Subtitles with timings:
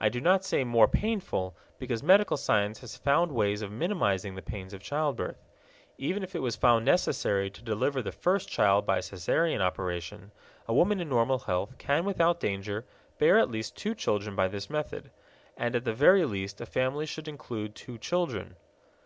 [0.00, 4.40] I do not say more painful, because medical science has found ways of minimizing the
[4.40, 5.44] pains of childbirth.
[5.98, 10.32] Even if it was found necessary to deliver the first child by Caesarean operation,
[10.66, 12.86] a woman in normal health can without danger
[13.18, 15.10] bear at least two children by this method.
[15.54, 18.56] And at the very least a family should include two children.